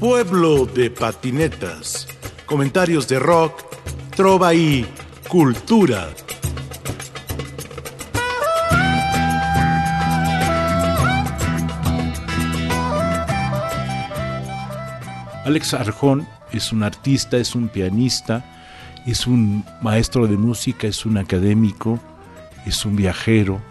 [0.00, 2.06] Pueblo de patinetas.
[2.44, 3.62] Comentarios de rock,
[4.14, 4.86] trova y
[5.26, 6.08] cultura.
[15.46, 18.44] Alex Arjón es un artista, es un pianista,
[19.06, 21.98] es un maestro de música, es un académico,
[22.66, 23.62] es un viajero,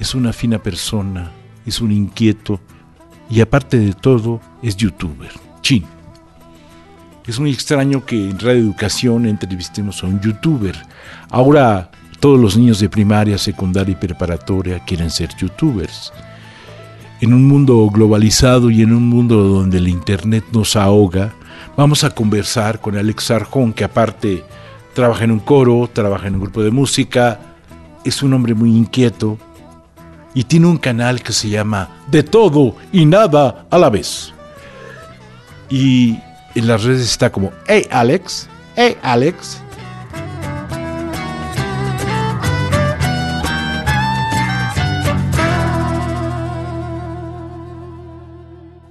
[0.00, 1.30] es una fina persona,
[1.64, 2.60] es un inquieto
[3.28, 5.30] y aparte de todo es youtuber.
[5.62, 5.84] Chin.
[7.26, 10.76] Es muy extraño que en Radio Educación entrevistemos a un youtuber.
[11.30, 16.12] Ahora todos los niños de primaria, secundaria y preparatoria quieren ser youtubers.
[17.20, 21.34] En un mundo globalizado y en un mundo donde el Internet nos ahoga,
[21.76, 24.44] vamos a conversar con Alex Arjón, que aparte
[24.94, 27.40] trabaja en un coro, trabaja en un grupo de música,
[28.04, 29.38] es un hombre muy inquieto
[30.36, 34.34] y tiene un canal que se llama De todo y nada a la vez.
[35.70, 36.18] Y
[36.54, 39.62] en las redes está como, hey Alex, hey Alex.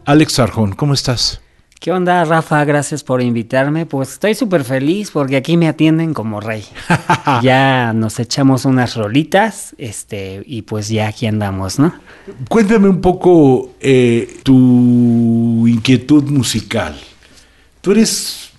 [0.07, 1.44] Alex Arjón, ¿cómo estás?
[1.85, 2.65] ¿Qué onda, Rafa?
[2.65, 3.85] Gracias por invitarme.
[3.85, 6.65] Pues estoy súper feliz porque aquí me atienden como rey.
[7.43, 11.93] ya nos echamos unas rolitas, este, y pues ya aquí andamos, ¿no?
[12.49, 16.99] Cuéntame un poco eh, tu inquietud musical.
[17.81, 18.49] Tú eres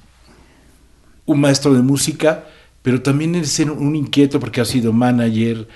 [1.24, 2.44] un maestro de música,
[2.80, 5.66] pero también eres un inquieto porque has sido manager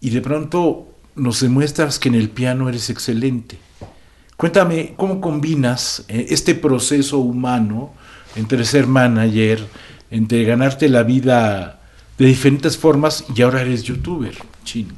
[0.00, 3.58] y de pronto nos demuestras que en el piano eres excelente.
[4.38, 7.90] Cuéntame, ¿cómo combinas eh, este proceso humano
[8.36, 9.66] entre ser manager,
[10.12, 11.80] entre ganarte la vida
[12.16, 14.36] de diferentes formas y ahora eres youtuber?
[14.62, 14.94] Chino.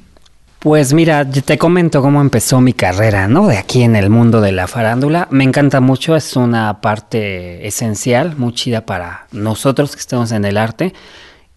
[0.59, 3.47] Pues mira, te comento cómo empezó mi carrera, ¿no?
[3.49, 5.27] De aquí en el mundo de la farándula.
[5.31, 10.59] Me encanta mucho, es una parte esencial, muy chida para nosotros que estamos en el
[10.59, 10.93] arte.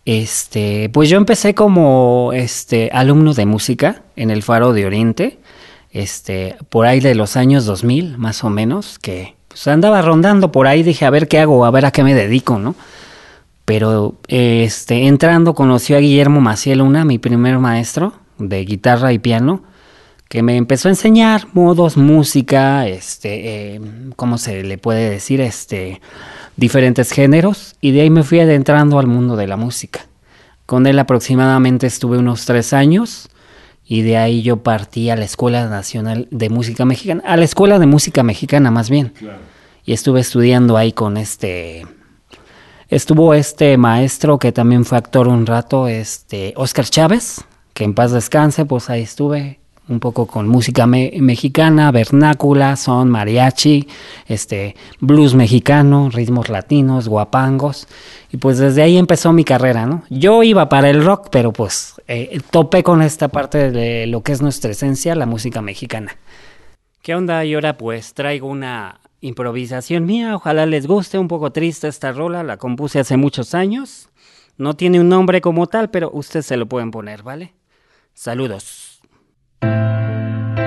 [0.05, 5.39] Este, pues yo empecé como este alumno de música en el Faro de Oriente
[5.93, 10.65] este, por ahí de los años 2000, más o menos, que pues, andaba rondando por
[10.67, 12.75] ahí, dije, a ver qué hago, a ver a qué me dedico, ¿no?
[13.63, 19.61] Pero este, entrando conoció a Guillermo Maciel Luna, mi primer maestro de guitarra y piano,
[20.27, 23.81] que me empezó a enseñar modos, música, este, eh,
[24.15, 25.39] ¿cómo se le puede decir?
[25.41, 26.01] Este,
[26.57, 30.07] diferentes géneros, y de ahí me fui adentrando al mundo de la música.
[30.65, 33.29] Con él aproximadamente estuve unos tres años,
[33.85, 37.79] y de ahí yo partí a la Escuela Nacional de Música Mexicana, a la Escuela
[37.79, 39.13] de Música Mexicana más bien.
[39.85, 41.85] Y estuve estudiando ahí con este
[42.89, 47.43] estuvo este maestro que también fue actor un rato, este Oscar Chávez,
[47.73, 53.87] que en paz descanse, pues ahí estuve un poco con música mexicana, vernácula, son mariachi,
[54.27, 57.87] este blues mexicano, ritmos latinos, guapangos
[58.31, 60.03] y pues desde ahí empezó mi carrera, ¿no?
[60.09, 64.31] Yo iba para el rock, pero pues eh, topé con esta parte de lo que
[64.31, 66.17] es nuestra esencia, la música mexicana.
[67.01, 67.43] ¿Qué onda?
[67.43, 72.43] Y ahora pues traigo una improvisación mía, ojalá les guste, un poco triste esta rola,
[72.43, 74.09] la compuse hace muchos años.
[74.57, 77.53] No tiene un nombre como tal, pero ustedes se lo pueden poner, ¿vale?
[78.13, 78.82] Saludos.
[79.63, 80.62] Música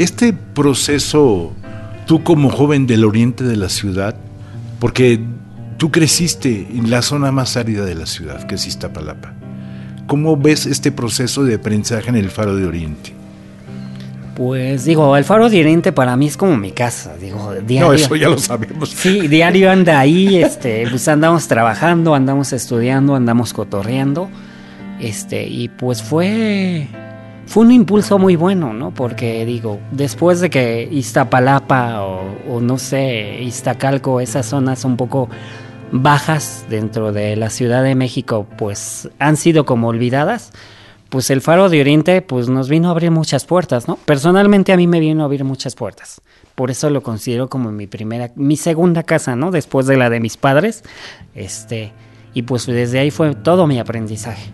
[0.00, 1.52] Este proceso,
[2.06, 4.14] tú como joven del oriente de la ciudad,
[4.78, 5.20] porque
[5.76, 9.34] tú creciste en la zona más árida de la ciudad, que es Iztapalapa,
[10.06, 13.12] ¿cómo ves este proceso de aprendizaje en el Faro de Oriente?
[14.36, 17.88] Pues digo, el Faro de Oriente para mí es como mi casa, digo, diario.
[17.88, 18.88] No, eso ya lo sabemos.
[18.88, 24.30] Sí, diario anda ahí, este, pues andamos trabajando, andamos estudiando, andamos cotorreando,
[24.98, 26.88] este, y pues fue
[27.46, 28.92] fue un impulso muy bueno, ¿no?
[28.92, 35.28] Porque digo, después de que Iztapalapa o, no sé, Iztacalco, esas zonas un poco
[35.92, 40.52] bajas dentro de la Ciudad de México, pues han sido como olvidadas,
[41.08, 43.96] pues el Faro de Oriente pues nos vino a abrir muchas puertas, ¿no?
[43.96, 46.20] Personalmente a mí me vino a abrir muchas puertas.
[46.54, 49.50] Por eso lo considero como mi primera, mi segunda casa, ¿no?
[49.50, 50.84] Después de la de mis padres.
[51.34, 51.92] Este,
[52.32, 54.52] y pues desde ahí fue todo mi aprendizaje.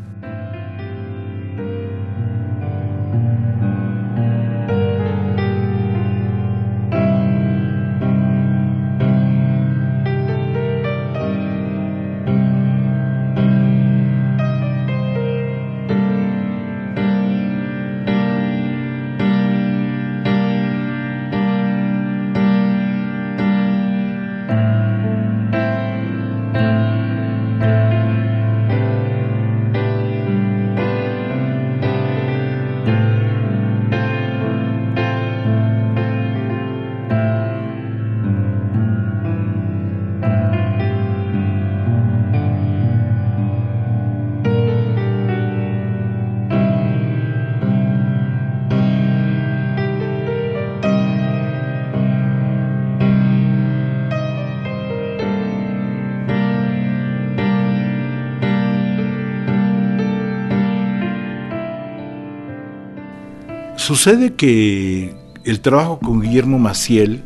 [63.87, 67.23] Sucede que el trabajo con Guillermo Maciel,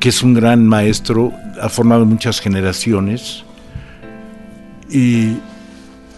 [0.00, 3.44] que es un gran maestro, ha formado muchas generaciones,
[4.90, 5.36] y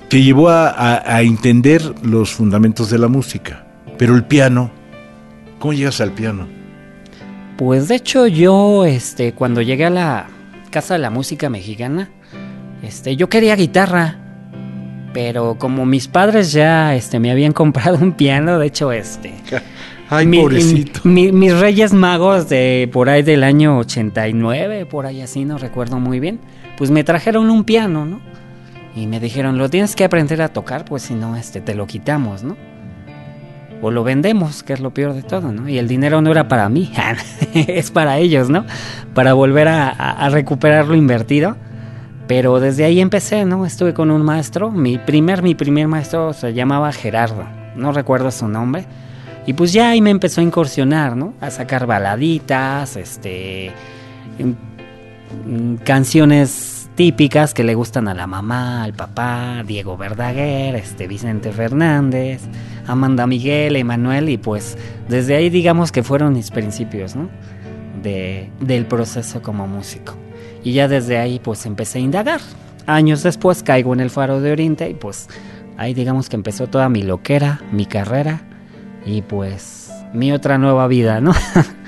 [0.08, 3.66] te llevó a, entender los fundamentos de la música.
[3.98, 4.70] Pero el piano,
[5.58, 6.48] ¿cómo llegas al piano?
[7.58, 10.26] Pues de hecho yo, este, cuando llegué a la
[10.70, 12.08] Casa de la Música Mexicana,
[12.82, 14.21] este, yo quería guitarra,
[15.12, 19.34] pero como mis padres ya, este, me habían comprado un piano, de hecho, este,
[20.10, 21.00] Ay, pobrecito.
[21.04, 26.20] mis Reyes Magos de por ahí del año 89, por ahí así, no recuerdo muy
[26.20, 26.38] bien,
[26.76, 28.20] pues me trajeron un piano, ¿no?
[28.94, 31.86] Y me dijeron, lo tienes que aprender a tocar, pues si no, este, te lo
[31.86, 32.58] quitamos, ¿no?
[33.80, 35.66] O lo vendemos, que es lo peor de todo, ¿no?
[35.68, 36.92] Y el dinero no era para mí,
[37.54, 38.66] es para ellos, ¿no?
[39.14, 41.56] Para volver a, a, recuperar lo invertido.
[42.26, 43.66] Pero desde ahí empecé, ¿no?
[43.66, 47.44] Estuve con un maestro, mi primer, mi primer maestro se llamaba Gerardo,
[47.76, 48.86] no recuerdo su nombre
[49.46, 51.34] y pues ya ahí me empezó a incursionar, ¿no?
[51.40, 53.72] A sacar baladitas, este.
[55.84, 62.42] canciones típicas que le gustan a la mamá, al papá, Diego Verdaguer, este Vicente Fernández,
[62.86, 64.76] Amanda Miguel, Emanuel, y pues
[65.08, 67.28] desde ahí digamos que fueron mis principios, ¿no?
[68.00, 70.14] De, del proceso como músico.
[70.64, 72.40] Y ya desde ahí pues empecé a indagar.
[72.86, 75.28] Años después caigo en el Faro de Oriente y pues
[75.76, 78.42] ahí digamos que empezó toda mi loquera, mi carrera
[79.06, 81.32] y pues mi otra nueva vida, ¿no?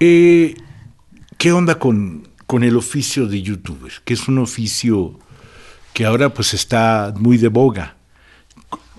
[0.00, 0.54] Eh,
[1.36, 3.92] ¿Qué onda con, con el oficio de youtuber?
[4.04, 5.18] Que es un oficio
[5.92, 7.96] que ahora pues está muy de boga.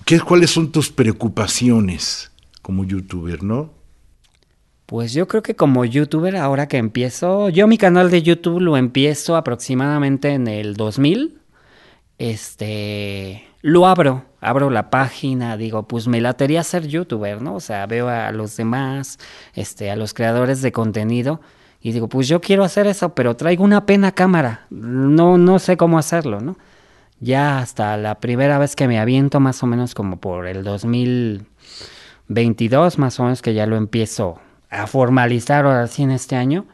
[0.04, 2.30] ¿Qué, ¿Cuáles son tus preocupaciones
[2.62, 3.72] como youtuber, no?
[4.86, 8.76] Pues yo creo que como youtuber, ahora que empiezo, yo mi canal de YouTube lo
[8.76, 11.38] empiezo aproximadamente en el 2000.
[12.18, 17.56] Este, lo abro, abro la página, digo, pues me latería ser youtuber, ¿no?
[17.56, 19.18] O sea, veo a los demás,
[19.54, 21.40] este, a los creadores de contenido
[21.80, 25.76] y digo, pues yo quiero hacer eso, pero traigo una pena cámara, no, no sé
[25.76, 26.56] cómo hacerlo, ¿no?
[27.18, 32.98] Ya hasta la primera vez que me aviento, más o menos como por el 2022,
[32.98, 34.38] más o menos que ya lo empiezo
[34.70, 36.66] a formalizar ahora sí en este año,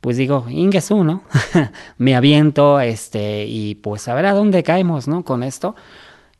[0.00, 1.22] pues digo, Ingesu, ¿no?
[1.98, 5.24] me aviento, este, y pues a ver a dónde caemos, ¿no?
[5.24, 5.74] Con esto.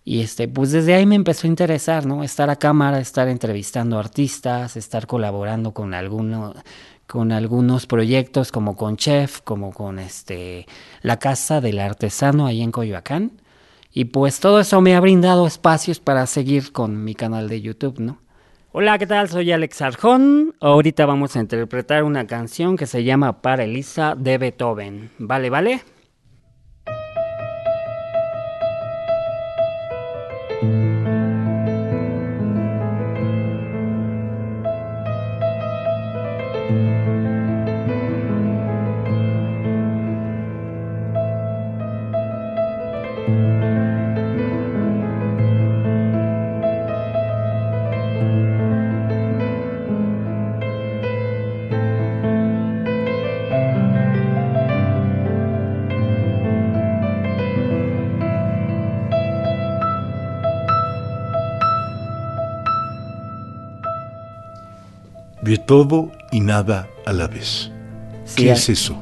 [0.04, 2.24] Y este, pues desde ahí me empezó a interesar, ¿no?
[2.24, 6.54] Estar a cámara, estar entrevistando artistas, estar colaborando con alguno,
[7.06, 10.66] con algunos proyectos como con Chef, como con este
[11.02, 13.42] la Casa del Artesano ahí en Coyoacán.
[13.92, 17.98] Y pues todo eso me ha brindado espacios para seguir con mi canal de YouTube,
[18.00, 18.18] ¿no?
[18.72, 19.28] Hola, ¿qué tal?
[19.28, 20.54] Soy Alex Arjón.
[20.60, 25.10] Ahorita vamos a interpretar una canción que se llama Para Elisa de Beethoven.
[25.18, 25.80] ¿Vale, vale?
[65.70, 67.70] Todo y nada a la vez.
[68.24, 68.96] Sí, ¿Qué es eso?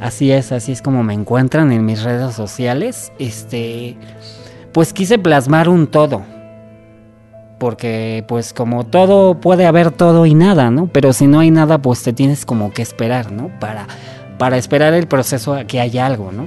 [0.00, 3.10] Así es, así es como me encuentran en mis redes sociales.
[3.18, 3.96] Este,
[4.70, 6.22] pues quise plasmar un todo.
[7.58, 10.86] Porque pues como todo puede haber todo y nada, ¿no?
[10.86, 13.50] Pero si no hay nada, pues te tienes como que esperar, ¿no?
[13.58, 13.88] Para
[14.38, 16.46] para esperar el proceso a que haya algo, ¿no?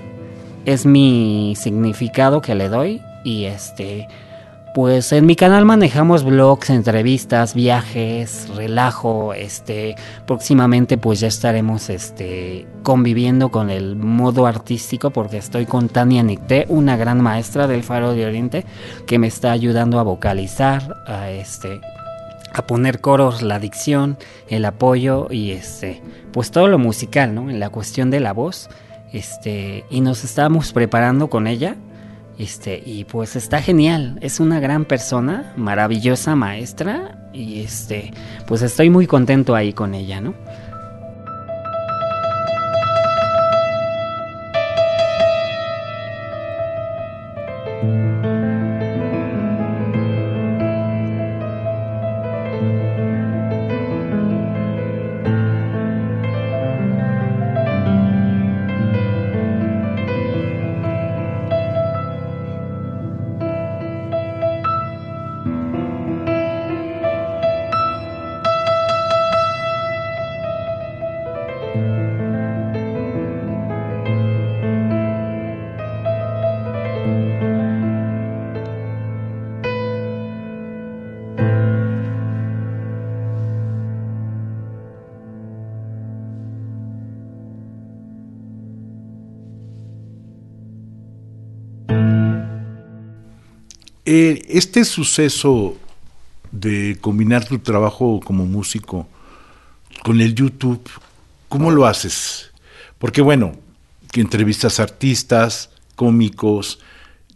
[0.64, 4.08] Es mi significado que le doy y este
[4.78, 9.96] pues en mi canal manejamos blogs, entrevistas, viajes, relajo, este,
[10.28, 16.68] próximamente pues ya estaremos este conviviendo con el modo artístico porque estoy con Tania Nicté,
[16.70, 18.66] una gran maestra del Faro de Oriente
[19.08, 21.82] que me está ayudando a vocalizar, a este
[22.54, 27.50] a poner coros, la dicción, el apoyo y este, pues todo lo musical, ¿no?
[27.50, 28.70] En la cuestión de la voz,
[29.12, 31.78] este, y nos estamos preparando con ella,
[32.38, 38.12] este, y pues está genial, es una gran persona, maravillosa maestra, y este,
[38.48, 40.34] pues estoy muy contento ahí con ella, ¿no?
[94.10, 95.76] Eh, este suceso
[96.50, 99.06] de combinar tu trabajo como músico
[100.02, 100.82] con el YouTube,
[101.50, 102.52] ¿cómo lo haces?
[103.00, 103.52] Porque bueno,
[104.14, 106.80] que entrevistas artistas, cómicos,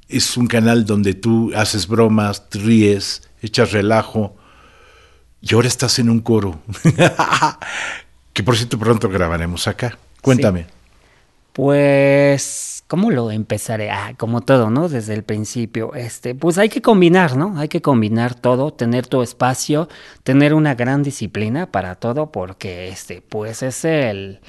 [0.07, 4.37] es un canal donde tú haces bromas, ríes, echas relajo,
[5.41, 6.61] y ahora estás en un coro,
[8.33, 9.97] que por cierto pronto grabaremos acá.
[10.21, 10.67] Cuéntame.
[11.51, 13.89] Pues, ¿cómo lo empezaré?
[13.89, 14.89] Ah, como todo, ¿no?
[14.89, 15.95] Desde el principio.
[15.95, 17.57] Este, pues hay que combinar, ¿no?
[17.57, 19.87] Hay que combinar todo, tener tu espacio,
[20.23, 24.41] tener una gran disciplina para todo, porque este, pues es el,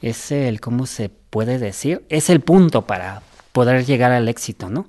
[0.00, 2.04] es el, ¿cómo se puede decir?
[2.08, 4.86] Es el punto para poder llegar al éxito, ¿no?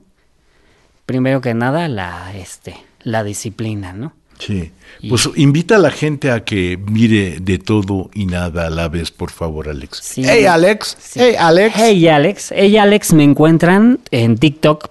[1.08, 4.14] Primero que nada, la, este, la disciplina, ¿no?
[4.40, 4.72] Sí.
[5.10, 9.12] Pues invita a la gente a que mire de todo y nada a la vez,
[9.12, 10.00] por favor, Alex.
[10.02, 10.24] Sí.
[10.26, 10.98] Hey, Alex.
[11.00, 11.20] Sí.
[11.20, 11.76] Hey, Alex.
[11.76, 12.54] Hey Alex.
[12.56, 14.90] Hey Alex me encuentran en TikTok.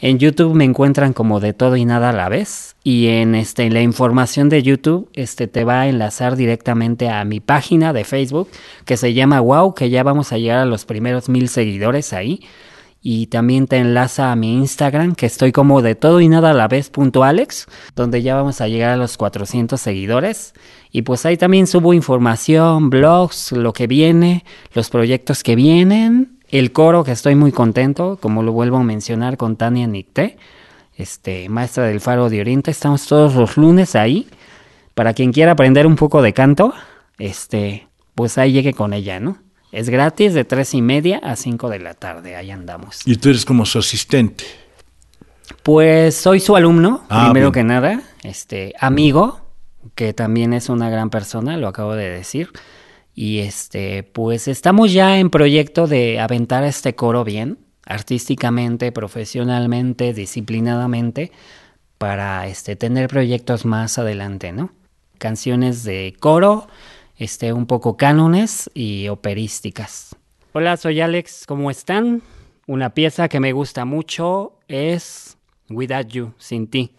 [0.00, 2.76] En YouTube me encuentran como de todo y nada a la vez.
[2.84, 7.40] Y en este, la información de YouTube este, te va a enlazar directamente a mi
[7.40, 8.50] página de Facebook
[8.84, 12.42] que se llama Wow, que ya vamos a llegar a los primeros mil seguidores ahí.
[13.06, 16.54] Y también te enlaza a mi Instagram, que estoy como de todo y nada a
[16.54, 20.54] la vez punto Alex, donde ya vamos a llegar a los 400 seguidores.
[20.90, 24.42] Y pues ahí también subo información, blogs, lo que viene,
[24.72, 29.36] los proyectos que vienen, el coro que estoy muy contento, como lo vuelvo a mencionar
[29.36, 30.38] con Tania Nicté,
[30.96, 32.70] este, maestra del Faro de Oriente.
[32.70, 34.28] Estamos todos los lunes ahí.
[34.94, 36.72] Para quien quiera aprender un poco de canto,
[37.18, 39.43] este, pues ahí llegue con ella, ¿no?
[39.74, 43.00] Es gratis de tres y media a 5 de la tarde, ahí andamos.
[43.06, 44.44] Y tú eres como su asistente.
[45.64, 49.40] Pues soy su alumno, Ah, primero que nada, este amigo,
[49.96, 52.50] que también es una gran persona, lo acabo de decir.
[53.16, 61.32] Y este, pues estamos ya en proyecto de aventar este coro bien, artísticamente, profesionalmente, disciplinadamente,
[61.98, 64.70] para este tener proyectos más adelante, ¿no?
[65.18, 66.68] Canciones de coro,
[67.16, 70.16] este, un poco cánones y operísticas.
[70.52, 72.22] Hola, soy Alex, ¿cómo están?
[72.66, 75.36] Una pieza que me gusta mucho es
[75.68, 76.92] Without You, sin ti.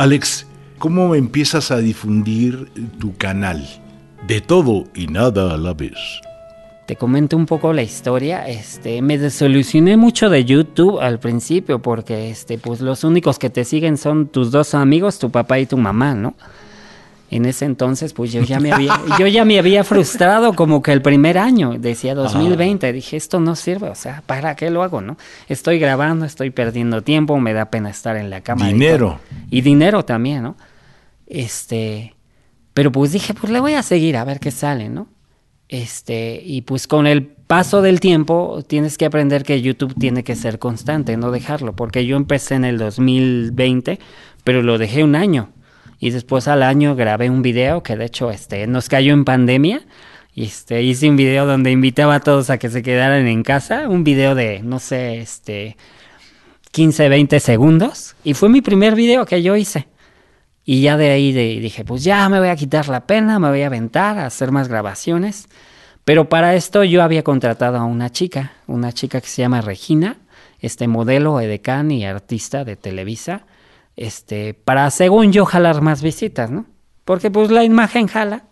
[0.00, 0.46] Alex,
[0.78, 3.68] ¿cómo empiezas a difundir tu canal?
[4.26, 6.22] De todo y nada a la vez.
[6.86, 8.48] Te comento un poco la historia.
[8.48, 13.62] Este, me desolucioné mucho de YouTube al principio porque este, pues los únicos que te
[13.66, 16.32] siguen son tus dos amigos, tu papá y tu mamá, ¿no?
[17.30, 20.92] En ese entonces, pues yo ya me había, yo ya me había frustrado como que
[20.92, 25.00] el primer año, decía 2020, dije, esto no sirve, o sea, ¿para qué lo hago,
[25.00, 25.16] no?
[25.48, 28.66] Estoy grabando, estoy perdiendo tiempo, me da pena estar en la cama.
[28.66, 29.20] Dinero.
[29.48, 30.56] Y, dinero también, ¿no?
[31.26, 32.16] Este,
[32.74, 35.06] pero pues dije, pues le voy a seguir a ver qué sale, ¿no?
[35.68, 40.34] Este, y pues con el paso del tiempo tienes que aprender que YouTube tiene que
[40.34, 44.00] ser constante, no dejarlo, porque yo empecé en el 2020,
[44.42, 45.50] pero lo dejé un año
[46.00, 49.82] y después al año grabé un video que de hecho este, nos cayó en pandemia.
[50.34, 53.86] Y este, hice un video donde invitaba a todos a que se quedaran en casa,
[53.88, 55.76] un video de, no sé, este,
[56.70, 58.16] 15, 20 segundos.
[58.24, 59.88] Y fue mi primer video que yo hice.
[60.64, 63.60] Y ya de ahí dije, pues ya me voy a quitar la pena, me voy
[63.60, 65.48] a aventar a hacer más grabaciones.
[66.06, 70.16] Pero para esto yo había contratado a una chica, una chica que se llama Regina,
[70.60, 73.44] este modelo edecán y artista de Televisa
[74.00, 76.64] este, para según yo jalar más visitas, ¿no?
[77.04, 78.44] Porque pues la imagen jala,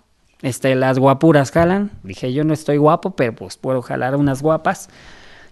[0.42, 4.90] este, las guapuras jalan, dije yo no estoy guapo, pero pues puedo jalar unas guapas,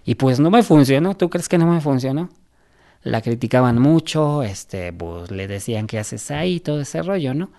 [0.05, 2.29] y pues no me funcionó, ¿tú crees que no me funcionó?
[3.01, 7.49] La criticaban mucho, este, pues le decían qué haces ahí, todo ese rollo, ¿no?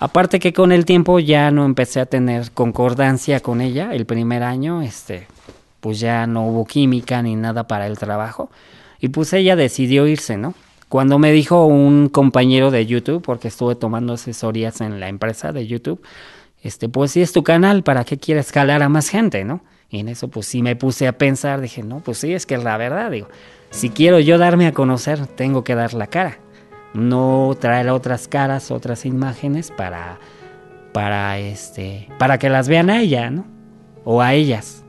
[0.00, 4.42] Aparte que con el tiempo ya no empecé a tener concordancia con ella, el primer
[4.42, 5.28] año, este,
[5.78, 8.50] pues ya no hubo química ni nada para el trabajo,
[8.98, 10.54] y pues ella decidió irse, ¿no?
[10.94, 15.66] Cuando me dijo un compañero de YouTube, porque estuve tomando asesorías en la empresa de
[15.66, 16.00] YouTube,
[16.62, 19.64] este, pues si es tu canal, ¿para qué quieres jalar a más gente, no?
[19.90, 22.54] Y en eso pues sí me puse a pensar, dije, no, pues sí, es que
[22.54, 23.26] es la verdad, digo,
[23.70, 26.38] si quiero yo darme a conocer, tengo que dar la cara,
[26.92, 30.20] no traer otras caras, otras imágenes para,
[30.92, 33.46] para, este, para que las vean a ella, ¿no?
[34.04, 34.83] O a ellas.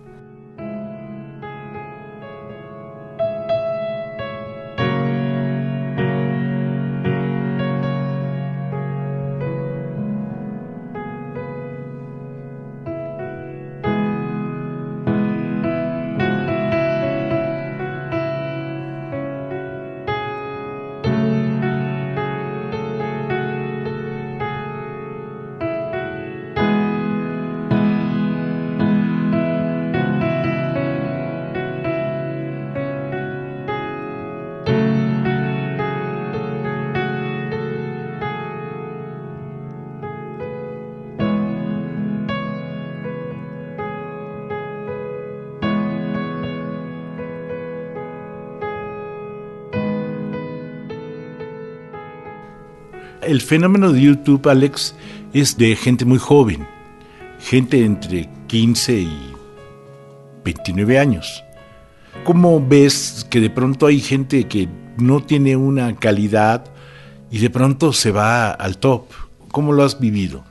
[53.25, 54.95] El fenómeno de YouTube, Alex,
[55.33, 56.67] es de gente muy joven,
[57.39, 59.33] gente entre 15 y
[60.43, 61.43] 29 años.
[62.23, 66.65] ¿Cómo ves que de pronto hay gente que no tiene una calidad
[67.29, 69.05] y de pronto se va al top?
[69.51, 70.43] ¿Cómo lo has vivido?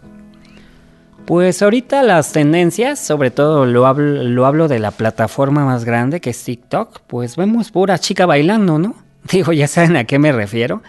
[1.24, 6.20] Pues ahorita las tendencias, sobre todo lo hablo, lo hablo de la plataforma más grande
[6.20, 8.94] que es TikTok, pues vemos pura chica bailando, ¿no?
[9.32, 10.82] Digo, ya saben a qué me refiero.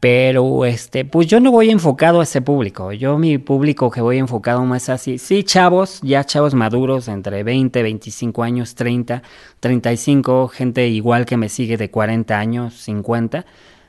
[0.00, 2.90] Pero este, pues yo no voy enfocado a ese público.
[2.92, 7.82] Yo mi público que voy enfocado más así, sí, chavos, ya chavos maduros entre 20,
[7.82, 9.22] 25 años, 30,
[9.60, 13.44] 35, gente igual que me sigue de 40 años, 50.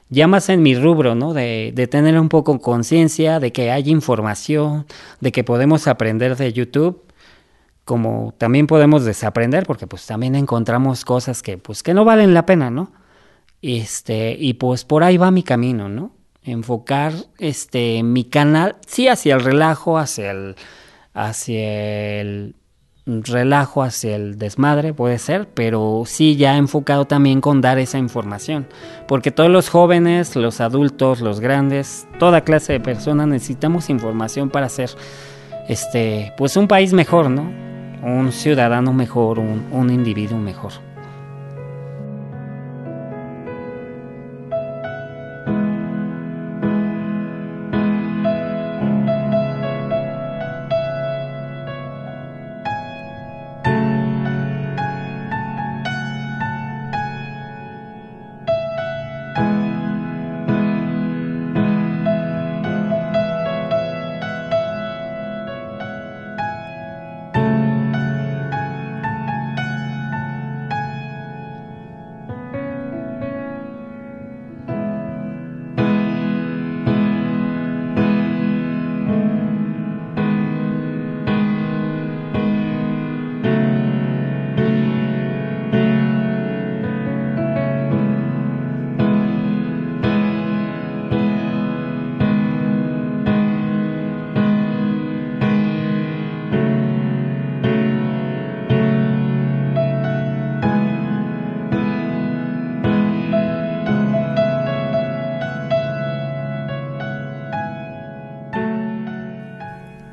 [0.09, 1.33] Ya más en mi rubro, ¿no?
[1.33, 4.85] De, de tener un poco conciencia de que hay información,
[5.21, 7.01] de que podemos aprender de YouTube,
[7.85, 12.45] como también podemos desaprender, porque pues también encontramos cosas que pues que no valen la
[12.45, 12.91] pena, ¿no?
[13.61, 16.15] Este, y pues por ahí va mi camino, ¿no?
[16.43, 20.55] Enfocar este mi canal, sí, hacia el relajo, hacia el,
[21.13, 22.55] hacia el
[23.05, 28.67] relajo, hacia el desmadre, puede ser, pero sí ya enfocado también con dar esa información.
[29.07, 34.69] Porque todos los jóvenes, los adultos, los grandes, toda clase de personas necesitamos información para
[34.69, 34.89] ser
[35.67, 37.43] este, pues un país mejor, ¿no?
[38.03, 40.90] Un ciudadano mejor, un, un individuo mejor.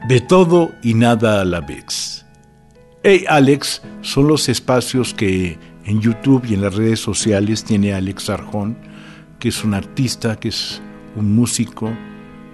[0.08, 2.24] De todo y nada a la vez.
[3.02, 8.30] Hey Alex son los espacios que en YouTube y en las redes sociales tiene Alex
[8.30, 8.78] Arjón,
[9.38, 10.80] que es un artista, que es
[11.14, 11.90] un músico,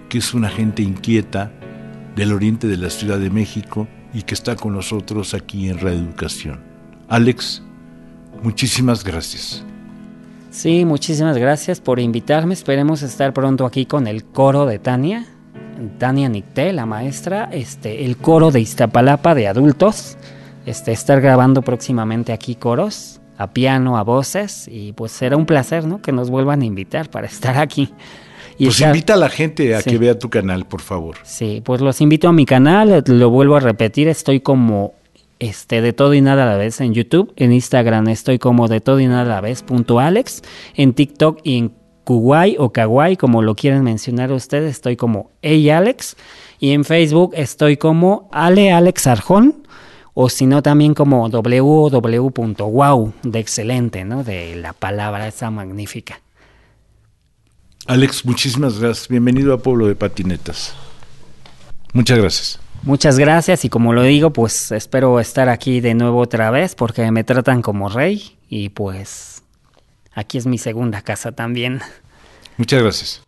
[0.09, 1.53] que es una gente inquieta
[2.17, 6.59] del oriente de la Ciudad de México y que está con nosotros aquí en Reeducación.
[7.09, 7.63] Alex,
[8.43, 9.65] muchísimas gracias.
[10.51, 12.55] Sí, muchísimas gracias por invitarme.
[12.55, 15.29] Esperemos estar pronto aquí con el coro de Tania,
[15.99, 20.17] Tania Nicté, la maestra, este, el coro de Iztapalapa de adultos.
[20.67, 25.87] Este, estar grabando próximamente aquí coros, a piano, a voces, y pues será un placer,
[25.87, 26.01] ¿no?
[26.01, 27.93] Que nos vuelvan a invitar para estar aquí.
[28.57, 31.17] Y pues invita a la gente a que vea tu canal, por favor.
[31.25, 34.95] Sí, pues los invito a mi canal, lo vuelvo a repetir, estoy como
[35.41, 38.81] este, de todo y nada a la vez en YouTube, en Instagram estoy como de
[38.81, 40.43] todo y nada a la vez punto Alex,
[40.77, 41.73] en TikTok y en
[42.05, 46.17] Kuwai o Kawaii, como lo quieren mencionar ustedes, estoy como Hey Alex,
[46.61, 49.67] y en Facebook estoy como Ale Alex Arjón,
[50.15, 54.23] o si no también como www.wow, de excelente, ¿no?
[54.23, 56.21] De la palabra esa magnífica.
[57.87, 59.09] Alex, muchísimas gracias.
[59.09, 60.75] Bienvenido a Pueblo de Patinetas.
[61.93, 62.61] Muchas gracias.
[62.83, 67.11] Muchas gracias y como lo digo, pues espero estar aquí de nuevo otra vez porque
[67.11, 69.34] me tratan como rey y pues
[70.15, 71.81] aquí es mi segunda casa también.
[72.57, 73.23] Muchas gracias.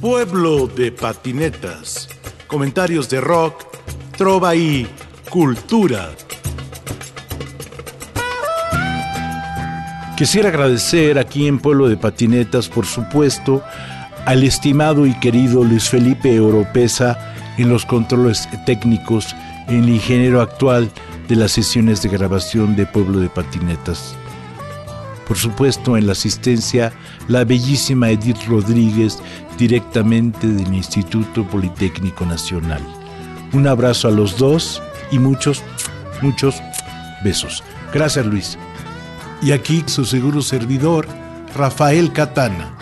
[0.00, 2.08] Pueblo de Patinetas.
[2.48, 3.64] Comentarios de rock,
[4.16, 4.86] trova y
[5.30, 6.10] cultura.
[10.16, 13.62] Quisiera agradecer aquí en Pueblo de Patinetas, por supuesto,
[14.26, 19.34] al estimado y querido Luis Felipe Europeza en los controles técnicos,
[19.68, 20.90] el ingeniero actual
[21.32, 24.14] de las sesiones de grabación de Pueblo de Patinetas.
[25.26, 26.92] Por supuesto, en la asistencia,
[27.26, 29.18] la bellísima Edith Rodríguez,
[29.56, 32.82] directamente del Instituto Politécnico Nacional.
[33.54, 35.62] Un abrazo a los dos y muchos,
[36.20, 36.60] muchos
[37.24, 37.64] besos.
[37.94, 38.58] Gracias, Luis.
[39.40, 41.08] Y aquí su seguro servidor,
[41.56, 42.76] Rafael Catana.